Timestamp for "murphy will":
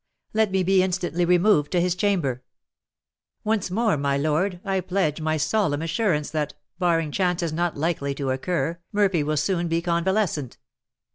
8.91-9.37